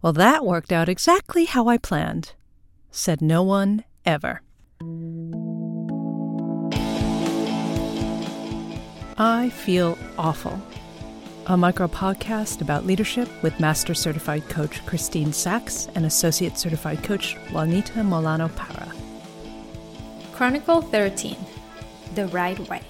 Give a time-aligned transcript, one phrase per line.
[0.00, 2.34] Well, that worked out exactly how I planned,
[2.90, 4.42] said no one ever.
[9.20, 10.62] I Feel Awful,
[11.46, 17.36] a micro podcast about leadership with Master Certified Coach Christine Sachs and Associate Certified Coach
[17.50, 18.92] Juanita Molano Parra.
[20.32, 21.36] Chronicle 13
[22.14, 22.82] The Right Way.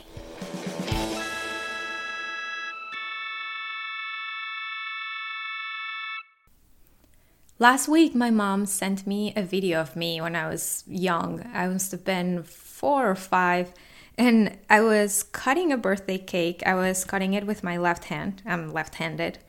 [7.60, 11.44] Last week, my mom sent me a video of me when I was young.
[11.52, 13.72] I must have been four or five,
[14.16, 16.62] and I was cutting a birthday cake.
[16.64, 18.42] I was cutting it with my left hand.
[18.46, 19.40] I'm left handed.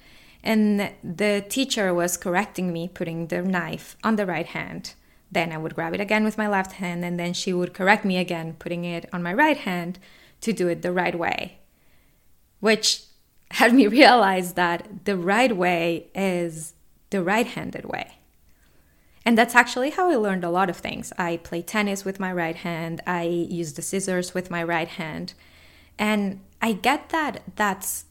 [0.43, 4.95] And the teacher was correcting me, putting the knife on the right hand.
[5.31, 8.05] Then I would grab it again with my left hand, and then she would correct
[8.05, 9.99] me again, putting it on my right hand
[10.41, 11.59] to do it the right way.
[12.59, 13.03] Which
[13.51, 16.73] had me realize that the right way is
[17.09, 18.19] the right handed way.
[19.25, 21.11] And that's actually how I learned a lot of things.
[21.17, 25.33] I play tennis with my right hand, I use the scissors with my right hand.
[25.97, 28.05] And I get that that's,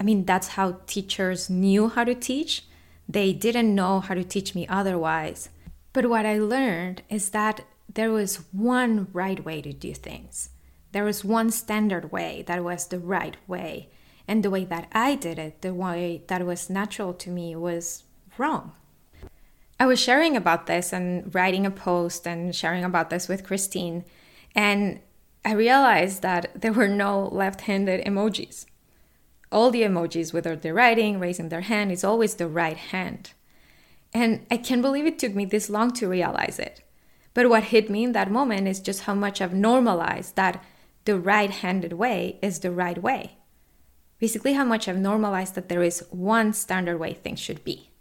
[0.00, 2.64] I mean, that's how teachers knew how to teach.
[3.08, 5.50] They didn't know how to teach me otherwise.
[5.92, 10.48] But what I learned is that there was one right way to do things.
[10.92, 13.90] There was one standard way that was the right way.
[14.26, 18.04] And the way that I did it, the way that was natural to me, was
[18.38, 18.72] wrong.
[19.78, 24.04] I was sharing about this and writing a post and sharing about this with Christine,
[24.54, 25.00] and
[25.44, 28.66] I realized that there were no left handed emojis.
[29.50, 33.32] All the emojis, whether they're writing, raising their hand, is always the right hand.
[34.14, 36.82] And I can't believe it took me this long to realize it.
[37.34, 40.62] But what hit me in that moment is just how much I've normalized that
[41.04, 43.38] the right handed way is the right way.
[44.18, 47.91] Basically, how much I've normalized that there is one standard way things should be.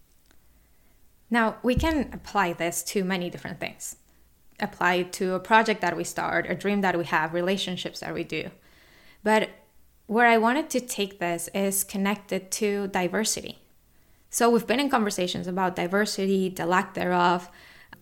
[1.32, 3.96] Now, we can apply this to many different things.
[4.60, 8.14] Apply it to a project that we start, a dream that we have, relationships that
[8.14, 8.52] we do.
[9.24, 9.50] But
[10.08, 13.60] where I wanted to take this is connected to diversity.
[14.30, 17.50] So, we've been in conversations about diversity, the lack thereof,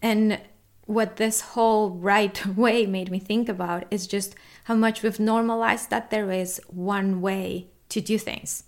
[0.01, 0.41] and
[0.85, 4.33] what this whole right way made me think about is just
[4.63, 8.63] how much we've normalized that there is one way to do things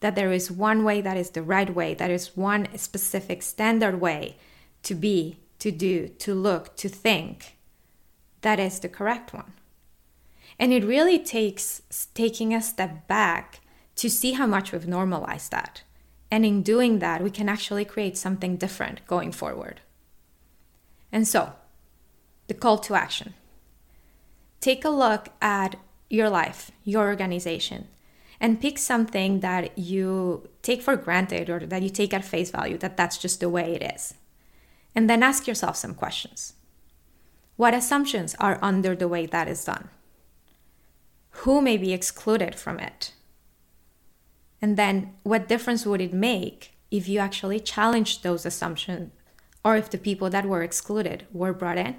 [0.00, 4.00] that there is one way that is the right way, that is one specific standard
[4.00, 4.36] way
[4.82, 7.56] to be, to do, to look, to think.
[8.40, 9.52] That is the correct one.
[10.58, 11.82] And it really takes
[12.14, 13.60] taking a step back
[13.96, 15.82] to see how much we've normalized that.
[16.30, 19.80] And in doing that, we can actually create something different going forward.
[21.12, 21.54] And so,
[22.46, 23.34] the call to action
[24.60, 25.76] take a look at
[26.10, 27.88] your life, your organization,
[28.40, 32.78] and pick something that you take for granted or that you take at face value
[32.78, 34.14] that that's just the way it is.
[34.94, 36.54] And then ask yourself some questions.
[37.56, 39.90] What assumptions are under the way that is done?
[41.44, 43.12] Who may be excluded from it?
[44.62, 49.12] And then what difference would it make if you actually challenged those assumptions
[49.64, 51.96] or if the people that were excluded were brought in?